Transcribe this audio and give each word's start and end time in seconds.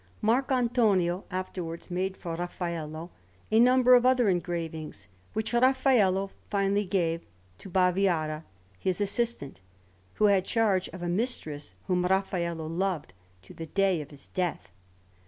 Marc' 0.19 0.51
Antonio 0.51 1.25
afterwards 1.29 1.91
made 1.91 2.17
for 2.17 2.33
Raffaello 2.35 3.11
a 3.51 3.59
number 3.59 3.93
of 3.93 4.03
other 4.03 4.29
engravings, 4.29 5.07
which 5.33 5.53
Raffaello 5.53 6.31
finally 6.49 6.85
gave 6.85 7.23
to 7.59 7.69
Baviera, 7.69 8.43
his 8.79 8.99
assistant, 8.99 9.61
who 10.15 10.25
had 10.25 10.43
charge 10.43 10.87
of 10.89 11.03
a 11.03 11.07
mistress 11.07 11.75
whom 11.85 12.03
Raffaello 12.03 12.65
loved 12.65 13.13
to 13.43 13.53
the 13.53 13.67
day 13.67 14.01
of 14.01 14.09
his 14.09 14.27
death. 14.27 14.71